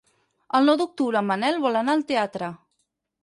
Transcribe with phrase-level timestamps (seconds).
[0.59, 2.49] El nou d'octubre en Manel vol anar al teatre.